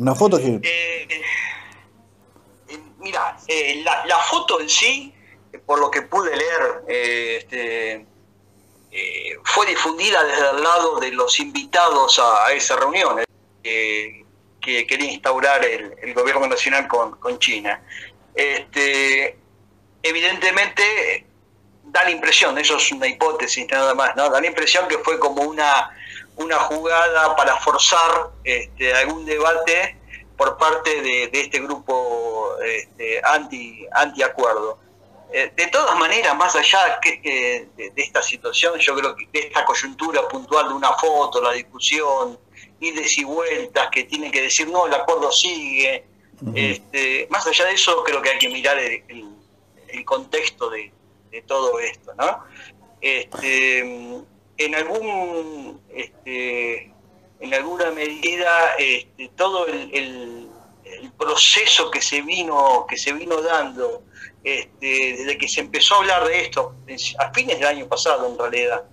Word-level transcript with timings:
Una 0.00 0.14
foto 0.14 0.38
que... 0.38 0.58
Eh, 0.62 1.22
mira, 2.98 3.36
la, 3.84 4.06
la, 4.06 4.18
foto 4.18 4.58
en 4.60 4.68
sí, 4.68 5.12
por 5.66 5.78
lo 5.78 5.90
que 5.90 6.00
pude 6.02 6.34
leer, 6.34 6.84
este, 6.88 8.06
fue 9.44 9.66
difundida 9.66 10.24
desde 10.24 10.50
el 10.56 10.62
lado 10.62 10.98
de 11.00 11.12
los 11.12 11.38
invitados 11.38 12.18
a, 12.18 12.50
esa 12.52 12.76
reunión 12.76 13.22
que 13.62 14.24
quería 14.86 15.12
instaurar 15.12 15.62
el, 15.64 16.14
gobierno 16.14 16.46
nacional 16.46 16.88
con, 16.88 17.12
con 17.18 17.38
China. 17.38 17.82
Este, 18.34 19.36
evidentemente 20.02 21.26
da 21.84 22.04
la 22.04 22.10
impresión, 22.10 22.56
eso 22.56 22.78
es 22.78 22.92
una 22.92 23.06
hipótesis 23.06 23.66
nada 23.70 23.94
más, 23.94 24.16
¿no? 24.16 24.30
Da 24.30 24.40
la 24.40 24.46
impresión 24.46 24.88
que 24.88 24.98
fue 24.98 25.18
como 25.18 25.42
una, 25.42 25.90
una 26.40 26.58
jugada 26.58 27.36
para 27.36 27.56
forzar 27.56 28.30
este, 28.44 28.92
algún 28.94 29.24
debate 29.24 29.96
por 30.36 30.56
parte 30.56 31.02
de, 31.02 31.30
este 31.32 31.60
grupo 31.60 32.56
este, 32.64 33.20
anti, 33.24 33.86
anti-acuerdo. 33.92 34.78
Eh, 35.32 35.52
de 35.54 35.66
todas 35.68 35.96
maneras, 35.98 36.34
más 36.36 36.56
allá 36.56 36.98
que, 37.00 37.68
de, 37.76 37.92
esta 37.96 38.22
situación, 38.22 38.78
yo 38.78 38.96
creo 38.96 39.14
que 39.14 39.28
de 39.32 39.46
esta 39.46 39.64
coyuntura 39.64 40.26
puntual 40.26 40.68
de 40.68 40.74
una 40.74 40.92
foto, 40.94 41.40
la 41.42 41.52
discusión, 41.52 42.38
ides 42.80 43.18
y 43.18 43.24
vueltas 43.24 43.88
que 43.92 44.04
tienen 44.04 44.32
que 44.32 44.42
decir, 44.42 44.66
no, 44.68 44.86
el 44.86 44.94
acuerdo 44.94 45.30
sigue, 45.30 46.04
este, 46.54 47.28
más 47.30 47.46
allá 47.46 47.66
de 47.66 47.74
eso, 47.74 48.02
creo 48.02 48.22
que 48.22 48.30
hay 48.30 48.38
que 48.38 48.48
mirar 48.48 48.78
el, 48.78 49.28
contexto 50.04 50.70
de, 50.70 50.92
todo 51.46 51.78
esto, 51.78 52.12
¿no? 52.14 52.44
Este, 53.00 54.24
en 54.60 54.74
algún, 54.74 55.80
este, 55.94 56.92
en 57.40 57.54
alguna 57.54 57.90
medida, 57.92 58.74
este, 58.78 59.30
todo 59.36 59.66
el, 59.66 60.46
proceso 61.18 61.90
que 61.90 62.02
se 62.02 62.20
vino, 62.22 62.86
que 62.88 62.96
se 62.96 63.12
vino 63.12 63.40
dando, 63.42 64.02
este, 64.42 65.14
desde 65.18 65.38
que 65.38 65.48
se 65.48 65.60
empezó 65.60 65.94
a 65.94 65.98
hablar 65.98 66.26
de 66.26 66.42
esto, 66.42 66.74
a 67.18 67.32
fines 67.32 67.58
del 67.58 67.68
año 67.68 67.86
pasado 67.86 68.26
en 68.26 68.38
realidad, 68.38 68.84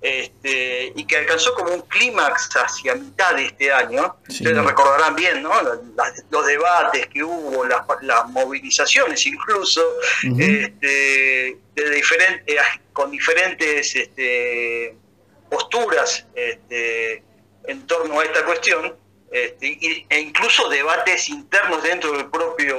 este, 0.00 0.92
y 0.94 1.04
que 1.06 1.16
alcanzó 1.16 1.54
como 1.54 1.72
un 1.72 1.82
clímax 1.82 2.50
hacia 2.56 2.94
mitad 2.94 3.34
de 3.34 3.46
este 3.46 3.72
año. 3.72 4.16
Ustedes 4.28 4.64
recordarán 4.64 5.16
bien 5.16 5.42
¿no? 5.42 5.50
los, 5.62 6.46
debates 6.46 7.06
que 7.06 7.24
hubo, 7.24 7.64
las, 7.64 8.28
movilizaciones 8.28 9.24
incluso, 9.26 9.82
este, 10.38 11.58
de 11.74 11.90
diferentes, 11.90 12.56
con 12.92 13.10
diferentes 13.10 13.96
este, 13.96 14.96
posturas 15.48 16.26
este, 16.34 17.22
en 17.64 17.86
torno 17.86 18.20
a 18.20 18.24
esta 18.24 18.44
cuestión, 18.44 18.96
este, 19.30 20.06
e 20.08 20.20
incluso 20.20 20.68
debates 20.68 21.28
internos 21.28 21.82
dentro 21.82 22.12
del 22.12 22.26
propio, 22.30 22.76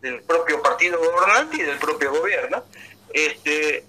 del 0.00 0.22
propio 0.22 0.62
partido 0.62 0.98
gobernante 0.98 1.56
y 1.56 1.62
del 1.62 1.78
propio 1.78 2.12
gobierno. 2.12 2.64
Este, 3.12 3.84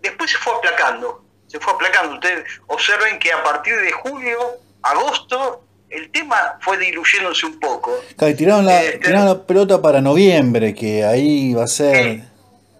después 0.00 0.30
se 0.30 0.38
fue 0.38 0.54
aplacando 0.54 1.24
se 1.50 1.58
fue 1.58 1.72
aplacando. 1.72 2.14
Ustedes 2.14 2.44
observen 2.68 3.18
que 3.18 3.32
a 3.32 3.42
partir 3.42 3.74
de 3.76 3.90
julio, 3.90 4.38
agosto, 4.82 5.64
el 5.88 6.10
tema 6.10 6.58
fue 6.60 6.78
diluyéndose 6.78 7.46
un 7.46 7.58
poco. 7.58 7.92
Claro, 8.16 8.36
tiraron, 8.36 8.66
la, 8.66 8.84
eh, 8.84 9.00
tiraron 9.02 9.26
la 9.26 9.46
pelota 9.46 9.82
para 9.82 10.00
noviembre, 10.00 10.74
que 10.74 11.04
ahí 11.04 11.52
va 11.52 11.64
a 11.64 11.66
ser... 11.66 11.96
Eh, 11.96 12.24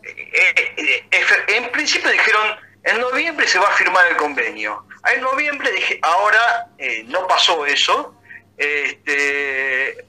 eh, 0.02 1.04
en 1.48 1.72
principio 1.72 2.08
dijeron, 2.10 2.56
en 2.84 3.00
noviembre 3.00 3.46
se 3.46 3.58
va 3.58 3.68
a 3.68 3.72
firmar 3.72 4.06
el 4.06 4.16
convenio. 4.16 4.84
En 5.12 5.20
noviembre 5.20 5.70
dije, 5.72 5.98
ahora 6.02 6.68
no 7.06 7.26
pasó 7.26 7.66
eso. 7.66 8.14
Este, 8.56 10.04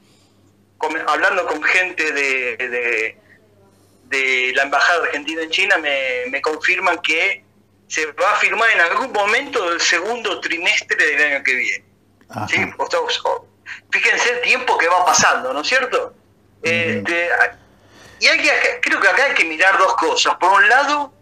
hablando 1.07 1.47
con 1.47 1.63
gente 1.63 2.11
de, 2.11 2.57
de, 2.57 3.17
de, 4.05 4.51
la 4.55 4.63
Embajada 4.63 5.05
Argentina 5.05 5.41
en 5.41 5.49
China, 5.49 5.77
me, 5.77 6.25
me 6.29 6.41
confirman 6.41 6.97
que 6.99 7.43
se 7.87 8.05
va 8.13 8.31
a 8.31 8.35
firmar 8.35 8.69
en 8.71 8.81
algún 8.81 9.11
momento 9.11 9.69
del 9.69 9.81
segundo 9.81 10.39
trimestre 10.41 10.97
del 10.97 11.33
año 11.33 11.43
que 11.43 11.53
viene. 11.53 11.85
fíjense 13.91 14.31
el 14.31 14.41
tiempo 14.41 14.77
que 14.77 14.87
va 14.87 15.05
pasando, 15.05 15.53
¿no 15.53 15.61
es 15.61 15.67
cierto? 15.67 16.13
Este, 16.61 17.29
y 18.19 18.27
hay 18.27 18.39
que, 18.39 18.51
creo 18.81 18.99
que 18.99 19.07
acá 19.07 19.25
hay 19.25 19.33
que 19.33 19.45
mirar 19.45 19.77
dos 19.77 19.95
cosas. 19.95 20.35
Por 20.35 20.51
un 20.51 20.69
lado, 20.69 21.13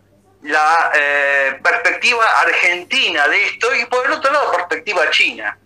la 0.43 0.91
eh, 0.95 1.59
perspectiva 1.61 2.23
argentina 2.41 3.27
de 3.27 3.45
esto 3.47 3.75
y 3.75 3.85
por 3.85 4.05
el 4.05 4.13
otro 4.13 4.31
lado, 4.31 4.51
perspectiva 4.51 5.09
china. 5.09 5.57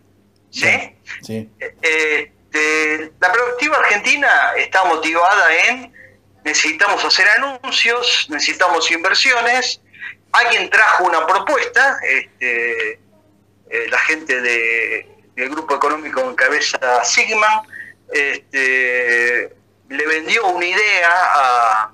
¿Sí? 0.50 0.96
sí. 1.22 1.50
Este, 1.60 3.12
la 3.20 3.32
perspectiva 3.32 3.78
argentina 3.78 4.54
está 4.58 4.84
motivada 4.86 5.56
en 5.68 5.94
necesitamos 6.44 7.04
hacer 7.04 7.28
anuncios, 7.30 8.28
necesitamos 8.30 8.92
inversiones, 8.92 9.82
alguien 10.32 10.70
trajo 10.70 11.06
una 11.06 11.26
propuesta, 11.26 11.98
este, 12.04 12.94
eh, 13.70 13.88
la 13.90 13.98
gente 14.00 14.42
de, 14.42 15.08
del 15.36 15.50
grupo 15.50 15.76
económico 15.76 16.22
en 16.22 16.36
cabeza 16.36 17.04
Sigman, 17.04 17.62
este, 18.12 19.56
le 19.90 20.06
vendió 20.08 20.48
una 20.48 20.66
idea 20.66 21.10
a, 21.12 21.93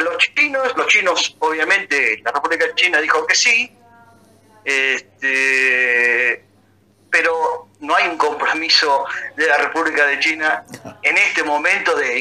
los 0.00 0.16
chinos, 0.34 0.76
los 0.76 0.86
chinos 0.86 1.36
obviamente, 1.40 2.20
la 2.24 2.32
República 2.32 2.74
China 2.74 3.00
dijo 3.00 3.26
que 3.26 3.34
sí, 3.34 3.76
este, 4.64 6.44
pero 7.10 7.68
no 7.80 7.94
hay 7.94 8.08
un 8.08 8.16
compromiso 8.16 9.04
de 9.36 9.46
la 9.46 9.58
República 9.58 10.06
de 10.06 10.18
China 10.18 10.64
en 11.02 11.18
este 11.18 11.42
momento 11.42 11.94
de 11.94 12.18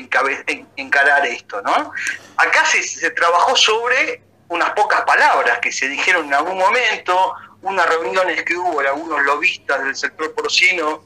encarar 0.76 1.26
esto, 1.26 1.62
¿no? 1.62 1.94
Acá 2.38 2.66
se, 2.66 3.10
trabajó 3.12 3.56
sobre 3.56 4.22
unas 4.50 4.72
pocas 4.72 5.02
palabras 5.02 5.60
que 5.60 5.72
se 5.72 5.88
dijeron 5.88 6.26
en 6.26 6.34
algún 6.34 6.58
momento, 6.58 7.34
unas 7.62 7.88
reuniones 7.88 8.44
que 8.44 8.56
hubo 8.56 8.80
algunos 8.82 9.24
lobistas 9.24 9.84
del 9.84 9.96
sector 9.96 10.34
porcino 10.34 11.04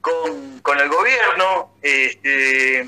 con, 0.00 0.78
el 0.78 0.88
gobierno. 0.88 1.74
Este, 1.82 2.86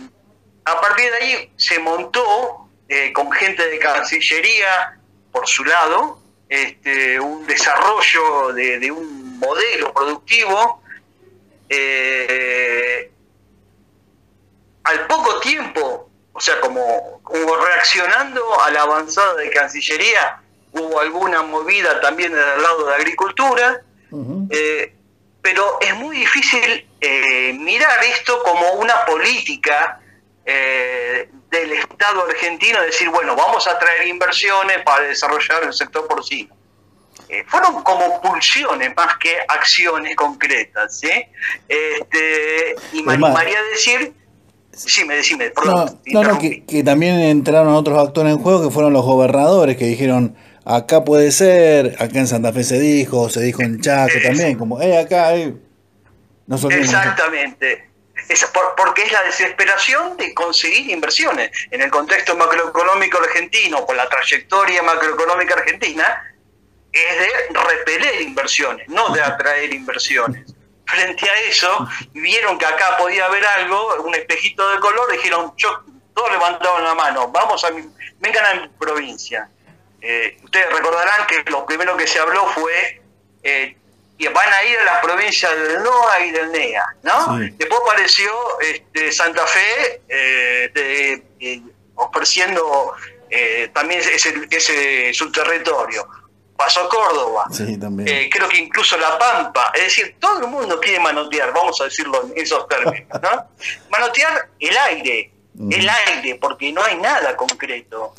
a 0.64 0.80
partir 0.80 1.10
de 1.10 1.16
ahí 1.16 1.52
se 1.56 1.78
montó 1.80 2.65
eh, 2.88 3.12
con 3.12 3.30
gente 3.32 3.68
de 3.68 3.78
Cancillería, 3.78 4.98
por 5.32 5.46
su 5.46 5.64
lado, 5.64 6.20
este, 6.48 7.20
un 7.20 7.46
desarrollo 7.46 8.52
de, 8.52 8.90
un 8.90 9.38
modelo 9.38 9.92
productivo. 9.92 10.82
Eh, 11.68 13.10
al 14.84 15.06
poco 15.08 15.40
tiempo 15.40 16.06
o 16.36 16.40
sea, 16.40 16.60
como, 16.60 17.22
reaccionando 17.64 18.60
a 18.60 18.70
la 18.70 18.82
avanzada 18.82 19.36
de 19.36 19.48
Cancillería, 19.48 20.38
hubo 20.72 21.00
alguna 21.00 21.40
movida 21.40 21.98
también 22.02 22.30
del 22.32 22.62
lado 22.62 22.88
de 22.88 22.94
Agricultura, 22.94 23.80
eh, 24.50 24.92
pero 25.40 25.78
es 25.80 25.94
muy 25.94 26.18
difícil 26.18 26.86
eh, 27.00 27.54
mirar 27.54 28.04
esto 28.04 28.42
como 28.42 28.72
una 28.72 29.06
política 29.06 29.98
eh, 30.44 31.30
del 31.50 31.72
Estado 31.72 32.24
argentino, 32.24 32.80
decir, 32.82 33.08
bueno, 33.10 33.36
vamos 33.36 33.66
a 33.66 33.78
traer 33.78 34.06
inversiones 34.06 34.82
para 34.84 35.04
desarrollar 35.04 35.64
el 35.64 35.72
sector 35.72 36.06
porcino. 36.06 36.54
fueron 37.46 37.82
como 37.82 38.20
pulsiones 38.20 38.94
más 38.96 39.16
que 39.18 39.36
acciones 39.48 40.14
concretas. 40.16 41.00
Este, 41.68 42.76
y 42.92 43.02
me 43.02 43.14
animaría 43.14 43.58
a 43.58 43.62
decir 43.64 44.14
Decime, 44.84 45.16
decime, 45.16 45.50
perdón. 45.50 45.98
No, 46.12 46.22
no, 46.22 46.38
que, 46.38 46.82
también 46.84 47.18
entraron 47.18 47.72
otros 47.72 47.98
actores 47.98 48.32
en 48.32 48.38
juego 48.38 48.62
que 48.62 48.70
fueron 48.70 48.92
los 48.92 49.04
gobernadores 49.06 49.76
que 49.78 49.86
dijeron, 49.86 50.36
acá 50.66 51.02
puede 51.02 51.32
ser, 51.32 51.96
acá 51.98 52.18
en 52.18 52.26
Santa 52.26 52.52
Fe 52.52 52.62
se 52.62 52.78
dijo, 52.78 53.30
se 53.30 53.40
dijo 53.40 53.62
en 53.62 53.80
Chaco 53.80 54.12
también, 54.22 54.58
como, 54.58 54.80
eh, 54.82 54.98
acá, 54.98 55.34
eh. 55.34 55.54
No 56.46 56.56
Exactamente. 56.56 57.88
Es 58.28 58.44
porque 58.76 59.02
es 59.02 59.12
la 59.12 59.22
desesperación 59.22 60.16
de 60.16 60.34
conseguir 60.34 60.90
inversiones. 60.90 61.50
En 61.70 61.82
el 61.82 61.90
contexto 61.90 62.36
macroeconómico 62.36 63.18
argentino, 63.18 63.84
con 63.84 63.96
la 63.96 64.08
trayectoria 64.08 64.82
macroeconómica 64.82 65.54
argentina, 65.54 66.34
es 66.92 67.18
de 67.18 67.58
repeler 67.58 68.22
inversiones, 68.22 68.88
no 68.88 69.10
de 69.10 69.22
atraer 69.22 69.72
inversiones 69.72 70.56
frente 70.86 71.28
a 71.28 71.34
eso, 71.48 71.88
vieron 72.12 72.58
que 72.58 72.64
acá 72.64 72.96
podía 72.96 73.26
haber 73.26 73.44
algo, 73.44 74.02
un 74.02 74.14
espejito 74.14 74.68
de 74.70 74.80
color, 74.80 75.10
dijeron, 75.12 75.52
yo, 75.56 75.82
todos 76.14 76.30
levantaron 76.30 76.84
la 76.84 76.94
mano, 76.94 77.28
vamos 77.28 77.62
a 77.64 77.70
mi, 77.70 77.82
vengan 78.18 78.46
a 78.46 78.54
mi 78.62 78.68
provincia. 78.68 79.50
Eh, 80.00 80.38
ustedes 80.44 80.72
recordarán 80.72 81.26
que 81.26 81.50
lo 81.50 81.66
primero 81.66 81.96
que 81.96 82.06
se 82.06 82.18
habló 82.18 82.46
fue 82.50 83.02
eh, 83.42 83.76
que 84.18 84.28
van 84.30 84.52
a 84.52 84.64
ir 84.64 84.78
a 84.78 84.84
las 84.84 84.98
provincias 85.04 85.52
del 85.54 85.82
NOA 85.82 86.20
y 86.20 86.30
del 86.30 86.52
NEA, 86.52 86.84
¿no? 87.02 87.38
Después 87.38 87.80
apareció 87.84 88.32
este, 88.60 89.12
Santa 89.12 89.46
Fe 89.46 90.02
eh, 90.08 91.62
ofreciendo 91.94 92.94
también 93.72 94.00
ese, 94.00 94.32
ese, 94.50 95.12
su 95.12 95.30
territorio. 95.30 96.06
pasó 96.56 96.88
Córdoba, 96.88 97.44
Sí, 97.50 97.78
también. 97.78 98.08
eh, 98.08 98.30
creo 98.32 98.48
que 98.48 98.56
incluso 98.56 98.96
La 98.96 99.18
Pampa, 99.18 99.70
es 99.74 99.82
decir, 99.84 100.16
todo 100.18 100.40
el 100.40 100.46
mundo 100.46 100.80
quiere 100.80 100.98
manotear, 101.00 101.52
vamos 101.52 101.78
a 101.82 101.84
decirlo 101.84 102.24
en 102.24 102.32
esos 102.42 102.66
términos, 102.68 103.20
¿no? 103.22 103.48
Manotear 103.90 104.48
el 104.58 104.76
aire, 104.78 105.30
el 105.70 105.88
aire, 105.88 106.36
porque 106.40 106.72
no 106.72 106.82
hay 106.82 106.96
nada 106.96 107.36
concreto. 107.36 108.14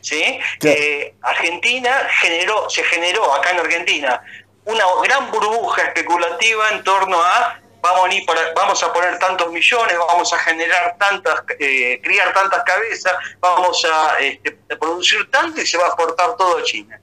¿sí? 0.00 0.38
Eh, 0.62 1.14
Argentina 1.22 2.06
generó, 2.20 2.68
se 2.70 2.84
generó 2.84 3.34
acá 3.34 3.50
en 3.52 3.58
Argentina 3.60 4.22
una 4.66 4.84
gran 5.02 5.30
burbuja 5.30 5.82
especulativa 5.82 6.70
en 6.70 6.82
torno 6.84 7.20
a 7.22 7.60
vamos 7.82 8.08
a, 8.08 8.14
ir 8.14 8.24
para- 8.24 8.52
vamos 8.54 8.82
a 8.82 8.90
poner 8.94 9.18
tantos 9.18 9.50
millones, 9.52 9.96
vamos 9.98 10.32
a 10.32 10.38
generar 10.38 10.96
tantas, 10.98 11.42
eh, 11.58 12.00
criar 12.02 12.32
tantas 12.32 12.62
cabezas, 12.64 13.12
vamos 13.40 13.84
a 13.84 14.18
este, 14.20 14.52
producir 14.80 15.30
tanto 15.30 15.60
y 15.60 15.66
se 15.66 15.76
va 15.76 15.84
a 15.84 15.86
exportar 15.88 16.34
todo 16.36 16.56
a 16.58 16.62
China. 16.62 16.98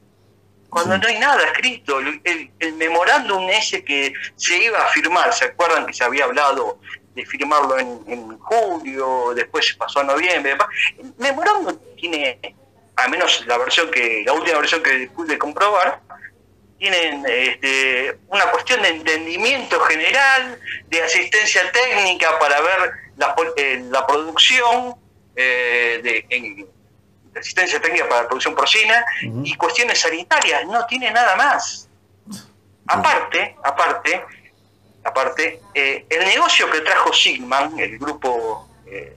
Cuando 0.72 0.96
Sí. 0.96 1.02
no 1.02 1.08
hay 1.10 1.20
nada 1.20 1.44
escrito, 1.44 2.00
el, 2.00 2.20
el- 2.24 2.52
el 2.60 2.74
memorándum 2.74 3.48
ese 3.50 3.84
que 3.86 4.12
se 4.36 4.58
iba 4.58 4.80
a 4.80 4.88
firmar, 4.88 5.32
¿se 5.34 5.46
acuerdan 5.46 5.86
que 5.86 5.94
se 5.94 6.04
había 6.04 6.24
hablado 6.24 6.80
de 7.14 7.26
firmarlo 7.28 7.78
en, 7.78 8.04
en 8.08 8.40
julio, 8.40 9.34
después 9.36 9.68
se 9.68 9.76
pasó 9.76 10.00
a 10.00 10.04
noviembre? 10.04 10.58
El 10.98 11.14
memorándum 11.20 11.78
tiene, 11.96 12.40
al 12.96 13.12
menos 13.12 13.46
la 13.46 13.58
versión 13.60 13.92
que, 13.92 14.24
la 14.26 14.34
última 14.34 14.58
versión 14.58 14.82
que 14.82 15.12
pude 15.14 15.38
comprobar, 15.38 16.00
tienen 16.86 17.24
este, 17.30 18.18
una 18.30 18.46
cuestión 18.50 18.82
de 18.82 18.88
entendimiento 18.90 19.80
general, 19.82 20.60
de 20.88 21.04
asistencia 21.04 21.72
técnica 21.72 22.40
para 22.40 22.60
ver 22.60 22.92
la, 23.18 23.36
eh, 23.56 23.84
la 23.92 24.08
producción, 24.08 24.96
eh, 25.36 26.00
de, 26.02 26.26
en- 26.30 26.68
de 27.34 27.40
asistencia 27.40 27.80
técnica 27.80 28.10
para 28.10 28.24
la 28.24 28.28
producción 28.28 28.56
porcina 28.56 29.06
Ujú. 29.28 29.44
y 29.46 29.54
cuestiones 29.58 30.00
sanitarias, 30.00 30.66
no 30.66 30.84
tiene 30.88 31.12
nada 31.12 31.36
más. 31.36 31.88
Aparte, 32.88 33.56
aparte, 33.64 34.24
aparte, 35.04 35.62
eh, 35.76 36.04
el 36.10 36.26
negocio 36.26 36.68
que 36.72 36.82
trajo 36.82 37.14
Sigman, 37.14 37.78
el 37.78 38.00
grupo 38.00 38.68
eh, 38.88 39.16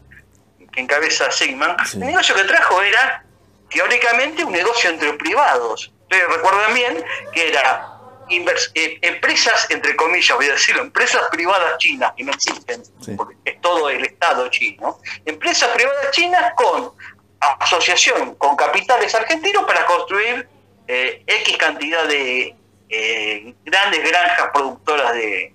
que 0.70 0.80
encabeza 0.82 1.30
Sigman, 1.32 1.76
Sí. 1.86 1.96
el 1.96 2.08
negocio 2.08 2.34
que 2.34 2.44
trajo 2.44 2.82
era 2.82 3.24
teóricamente 3.70 4.44
un 4.44 4.52
negocio 4.52 4.90
entre 4.90 5.14
privados. 5.14 5.93
Ustedes 6.14 6.36
recuerdan 6.36 6.74
bien 6.74 7.04
que 7.32 7.48
era 7.48 7.90
eh, 8.30 8.98
empresas, 9.02 9.66
entre 9.70 9.96
comillas, 9.96 10.36
voy 10.36 10.46
a 10.48 10.52
decirlo, 10.52 10.82
empresas 10.82 11.22
privadas 11.32 11.76
chinas 11.78 12.12
que 12.16 12.22
no 12.22 12.30
existen, 12.32 12.84
Sí. 13.00 13.14
porque 13.16 13.34
es 13.44 13.60
todo 13.60 13.90
el 13.90 14.04
Estado 14.04 14.48
chino, 14.48 15.00
empresas 15.26 15.70
privadas 15.70 16.10
chinas 16.12 16.52
con 16.54 16.92
asociación 17.40 18.36
con 18.36 18.54
capitales 18.56 19.12
argentinos 19.14 19.64
para 19.64 19.84
construir 19.86 20.48
eh, 20.86 21.22
X 21.26 21.56
cantidad 21.58 22.04
de 22.06 22.54
eh, 22.88 23.54
grandes 23.64 24.08
granjas 24.08 24.50
productoras 24.54 25.12
de, 25.14 25.52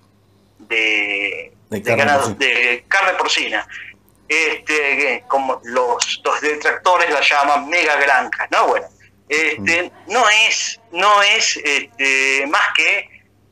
de, 0.58 1.54
De 1.70 1.80
de 1.80 1.84
carne 1.84 2.04
ganado- 2.04 2.36
de 2.38 2.84
carne 2.90 3.14
porcina. 3.14 3.66
Este, 4.28 5.24
como 5.28 5.60
los, 5.64 6.22
los 6.24 6.42
detractores 6.42 7.10
la 7.10 7.22
llaman 7.22 7.68
mega 7.68 7.96
granjas, 7.96 8.48
¿no? 8.52 8.68
Bueno, 8.68 8.86
este, 9.30 9.92
no 10.08 10.24
es, 10.48 10.80
no 10.92 11.22
es 11.22 11.58
este, 11.64 12.46
más 12.48 12.74
que 12.76 13.10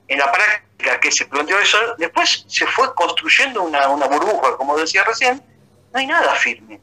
en 0.07 0.19
la 0.19 0.31
práctica 0.31 0.99
que 0.99 1.11
se 1.11 1.25
planteó 1.25 1.59
eso, 1.59 1.77
después 1.97 2.43
se 2.47 2.65
fue 2.67 2.93
construyendo 2.95 3.61
una, 3.63 3.87
una 3.89 4.07
burbuja, 4.07 4.57
como 4.57 4.75
decía 4.77 5.03
recién, 5.03 5.41
no 5.93 5.99
hay 5.99 6.07
nada 6.07 6.33
firme, 6.35 6.79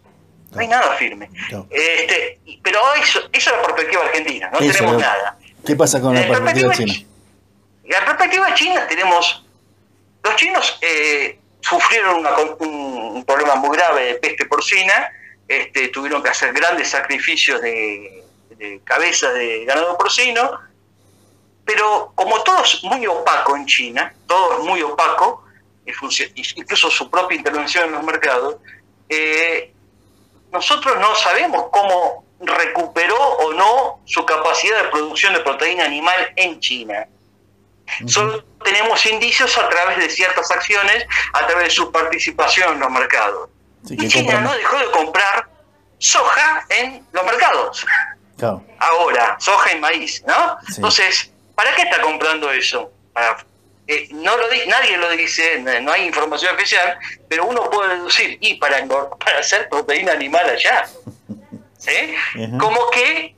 no 0.53 0.61
hay 0.61 0.69
nada 0.69 0.95
firme. 0.97 1.29
Este, 1.71 2.39
pero 2.63 2.81
eso, 2.95 3.21
esa 3.33 3.51
es 3.51 3.57
la 3.57 3.63
perspectiva 3.63 4.03
argentina, 4.05 4.51
no 4.53 4.59
Eso, 4.61 4.73
tenemos 4.79 5.01
nada. 5.01 5.39
¿Qué 5.67 5.75
pasa 5.77 6.01
con 6.01 6.15
la 6.15 6.21
En 6.23 6.29
perspectiva 6.29 6.69
perspectiva 6.69 6.99
china? 7.01 7.09
chi- 7.83 7.91
La 7.91 8.05
perspectiva 8.05 8.55
china 8.55 8.87
tenemos, 8.87 9.45
los 10.23 10.37
chinos 10.37 10.79
eh, 10.83 11.39
sufrieron 11.61 12.17
una 12.21 12.37
un, 12.39 12.57
un 13.17 13.25
problema 13.25 13.55
muy 13.57 13.77
grave 13.77 14.05
de 14.05 14.15
peste 14.17 14.45
porcina, 14.47 15.11
este, 15.49 15.89
tuvieron 15.89 16.23
que 16.23 16.29
hacer 16.31 16.53
grandes 16.53 16.89
sacrificios 16.91 17.61
de, 17.63 18.24
de 18.57 18.81
cabezas 18.85 19.35
de 19.35 19.65
ganado 19.65 19.97
porcino, 19.99 20.61
pero 21.65 22.13
como 22.15 22.43
todo 22.43 22.63
es 22.63 22.83
muy 22.85 23.07
opaco 23.07 23.57
en 23.57 23.67
China, 23.67 24.15
todo 24.27 24.59
es 24.59 24.65
muy 24.65 24.83
opaco, 24.83 25.45
incluso 26.57 26.91
su 26.91 27.11
propia 27.11 27.37
intervención 27.37 27.85
en 27.87 27.93
los 27.93 28.05
mercados, 28.05 28.57
eh, 29.09 29.73
nosotros 30.53 30.99
no 30.99 31.15
sabemos 31.15 31.67
cómo 31.71 32.25
recuperó 32.41 33.17
o 33.17 33.53
no 33.55 34.01
su 34.05 34.25
capacidad 34.27 34.83
de 34.83 34.89
producción 34.91 35.33
de 35.35 35.41
proteína 35.41 35.85
animal 35.85 36.33
en 36.37 36.61
China. 36.61 37.07
Solo 38.07 38.43
tenemos 38.65 39.05
indicios 39.07 39.57
a 39.59 39.69
través 39.69 39.99
de 39.99 40.09
ciertas 40.09 40.51
acciones, 40.51 41.07
a 41.33 41.47
través 41.47 41.65
de 41.69 41.71
su 41.71 41.93
participación 41.93 42.75
en 42.75 42.81
los 42.81 42.91
mercados. 42.91 43.51
Sí, 43.87 43.97
China 44.09 44.33
compran- 44.39 44.43
no 44.43 44.55
dejó 44.55 44.79
de 44.79 44.91
comprar 44.91 45.49
soja 45.99 46.67
en 46.71 47.07
los 47.13 47.25
mercados. 47.25 47.87
Claro. 48.39 48.65
Ahora, 48.79 49.37
soja 49.39 49.73
y 49.73 49.79
maíz, 49.81 50.23
¿no? 50.27 50.57
Sí. 50.67 50.75
Entonces, 50.77 51.31
¿para 51.55 51.75
qué 51.75 51.83
está 51.83 52.01
comprando 52.01 52.51
eso? 52.53 52.91
Para- 53.13 53.45
eh, 53.87 54.09
no 54.13 54.37
lo 54.37 54.49
di- 54.49 54.67
nadie 54.67 54.97
lo 54.97 55.11
dice, 55.11 55.59
no 55.61 55.93
hay 55.93 56.07
información 56.07 56.55
oficial, 56.55 56.99
pero 57.29 57.45
uno 57.45 57.69
puede 57.71 57.97
deducir, 57.97 58.39
y 58.41 58.55
para, 58.61 58.85
hacer 59.39 59.69
proteína 59.69 60.13
animal 60.13 60.49
allá. 60.49 60.87
¿Sí? 61.79 62.15
Ujú. 62.39 62.59
Como 62.59 62.91
que 62.91 63.35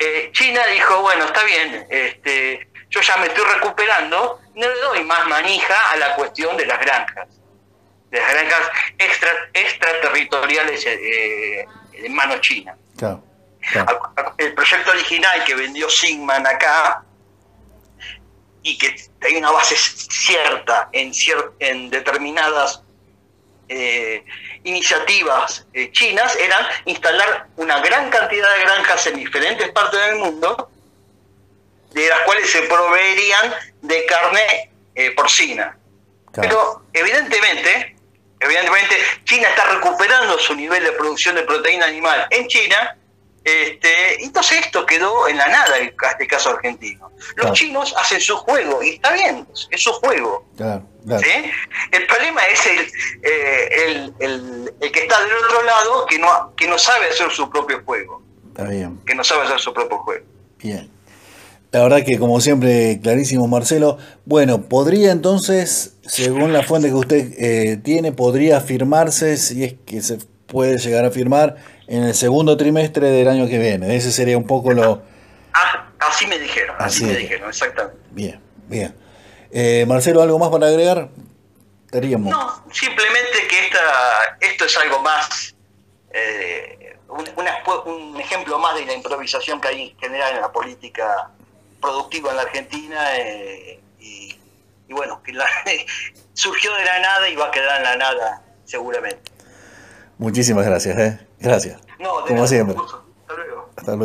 eh, 0.00 0.30
China 0.32 0.66
dijo, 0.66 1.00
bueno, 1.02 1.24
está 1.26 1.44
bien, 1.44 1.86
este, 1.90 2.68
yo 2.90 3.00
ya 3.00 3.16
me 3.18 3.26
estoy 3.26 3.44
recuperando, 3.54 4.40
no 4.54 4.68
le 4.68 4.80
doy 4.80 5.04
más 5.04 5.26
manija 5.28 5.74
a 5.92 5.96
la 5.96 6.14
cuestión 6.16 6.56
de 6.56 6.66
las 6.66 6.80
granjas, 6.80 7.28
de 8.10 8.18
las 8.20 8.32
granjas 8.32 8.70
extra, 8.98 9.30
extraterritoriales 9.54 10.84
eh, 10.86 11.64
en 11.94 12.14
manos 12.14 12.40
chinas. 12.40 12.76
Claro. 12.96 13.22
Claro. 13.72 14.12
El 14.38 14.54
proyecto 14.54 14.90
original 14.90 15.44
que 15.44 15.54
vendió 15.54 15.88
Sigman 15.90 16.46
acá 16.46 17.02
y 18.62 18.76
que 18.76 18.94
hay 19.22 19.36
una 19.36 19.50
base 19.50 19.76
cierta 19.76 20.88
en, 20.92 21.12
cier- 21.12 21.52
en 21.58 21.90
determinadas 21.90 22.82
eh, 23.68 24.24
iniciativas 24.64 25.66
eh, 25.72 25.90
chinas 25.92 26.36
eran 26.36 26.66
instalar 26.84 27.46
una 27.56 27.80
gran 27.80 28.10
cantidad 28.10 28.46
de 28.56 28.62
granjas 28.62 29.06
en 29.06 29.16
diferentes 29.16 29.68
partes 29.70 30.00
del 30.00 30.16
mundo, 30.16 30.70
de 31.92 32.08
las 32.08 32.20
cuales 32.20 32.50
se 32.50 32.62
proveerían 32.62 33.54
de 33.82 34.06
carne 34.06 34.70
eh, 34.94 35.10
porcina. 35.12 35.76
claro. 36.32 36.48
Pero 36.48 36.82
evidentemente, 36.92 37.96
evidentemente 38.40 38.96
China 39.24 39.48
está 39.48 39.64
recuperando 39.66 40.38
su 40.38 40.54
nivel 40.54 40.84
de 40.84 40.92
producción 40.92 41.36
de 41.36 41.42
proteína 41.42 41.86
animal 41.86 42.26
en 42.30 42.48
China. 42.48 42.96
Este, 43.48 44.22
entonces 44.24 44.58
esto 44.66 44.84
quedó 44.86 45.28
en 45.28 45.36
la 45.36 45.46
nada 45.46 45.78
el 45.78 45.94
caso 46.28 46.50
argentino. 46.50 47.10
Los 47.18 47.34
Claro. 47.34 47.52
chinos 47.54 47.94
hacen 47.98 48.20
su 48.20 48.36
juego 48.36 48.82
y 48.82 48.90
está 48.90 49.12
bien, 49.12 49.46
es 49.70 49.82
su 49.82 49.92
juego. 49.92 50.46
Claro, 50.56 50.82
claro. 51.06 51.22
¿sí? 51.22 51.50
El 51.92 52.06
problema 52.06 52.40
es 52.52 52.66
el, 52.66 52.78
eh, 53.22 53.68
el, 53.86 54.14
el- 54.20 54.74
el 54.80 54.92
que 54.92 55.00
está 55.00 55.20
del 55.22 55.32
otro 55.44 55.62
lado 55.62 56.06
que 56.06 56.18
no, 56.18 56.54
que 56.56 56.66
no 56.68 56.78
sabe 56.78 57.08
hacer 57.08 57.30
su 57.30 57.48
propio 57.50 57.82
juego, 57.84 58.22
Está 58.48 58.64
bien. 58.64 59.00
que 59.06 59.14
no 59.14 59.24
sabe 59.24 59.44
hacer 59.44 59.58
su 59.60 59.72
propio 59.72 59.98
juego. 59.98 60.24
Bien. 60.58 60.90
La 61.70 61.82
verdad 61.82 62.02
que 62.04 62.18
como 62.18 62.40
siempre, 62.40 62.98
clarísimo 63.02 63.46
Marcelo. 63.46 63.98
Bueno, 64.24 64.62
podría 64.68 65.12
entonces, 65.12 65.96
según 66.06 66.52
la 66.54 66.62
fuente 66.62 66.88
que 66.88 66.94
usted 66.94 67.32
eh, 67.38 67.76
tiene, 67.76 68.10
podría 68.12 68.60
firmarse, 68.62 69.36
si 69.36 69.64
es 69.64 69.74
que 69.84 70.00
se 70.00 70.18
puede 70.48 70.78
llegar 70.78 71.04
a 71.04 71.10
firmar, 71.10 71.56
en 71.86 72.02
el 72.04 72.14
segundo 72.14 72.56
trimestre 72.56 73.10
del 73.10 73.28
año 73.28 73.46
que 73.46 73.58
viene. 73.58 73.94
Ese 73.94 74.10
sería 74.10 74.36
un 74.36 74.46
poco 74.46 74.72
lo... 74.72 75.02
Ah, 75.54 75.88
así 76.00 76.26
me 76.26 76.38
dijeron, 76.38 76.74
así, 76.78 77.04
Así 77.04 77.12
me 77.12 77.18
dijeron, 77.18 77.48
exactamente. 77.48 77.98
Bien, 78.10 78.40
bien. 78.66 78.94
Eh, 79.52 79.84
Marcelo, 79.86 80.20
¿algo 80.22 80.38
más 80.38 80.48
para 80.50 80.66
agregar? 80.66 81.08
Estaríamos. 81.86 82.30
No, 82.30 82.64
simplemente 82.72 83.46
que 83.48 83.58
esta, 83.66 83.78
esto 84.40 84.64
es 84.66 84.76
algo 84.76 85.00
más, 85.00 85.54
eh, 86.12 86.96
un, 87.08 87.24
una- 87.36 87.82
un 87.86 88.20
ejemplo 88.20 88.58
más 88.58 88.74
de 88.74 88.84
la 88.84 88.92
improvisación 88.94 89.60
que 89.60 89.68
hay 89.68 89.82
en 89.90 89.98
general 89.98 90.34
en 90.34 90.40
la 90.42 90.52
política 90.52 91.30
productiva 91.80 92.30
en 92.30 92.36
la 92.36 92.42
Argentina 92.42 93.16
eh, 93.16 93.80
y, 94.00 94.36
y 94.88 94.92
bueno, 94.92 95.22
que 95.22 95.32
la- 95.32 95.46
surgió 96.34 96.74
de 96.74 96.84
la 96.84 96.98
nada 97.00 97.28
y 97.28 97.36
va 97.36 97.46
a 97.46 97.50
quedar 97.50 97.78
en 97.78 97.82
la 97.84 97.96
nada 97.96 98.42
seguramente. 98.66 99.30
Muchísimas 100.18 100.64
gracias, 100.66 100.98
¿eh? 100.98 101.26
Gracias. 101.40 101.80
No, 102.00 102.18
de 102.20 102.22
Como 102.22 102.34
nada, 102.34 102.46
siempre. 102.48 102.74
un 102.74 102.80
gusto. 102.82 103.04
Hasta 103.26 103.34
luego. 103.34 103.68
Hasta 103.76 103.90
luego. 103.92 104.04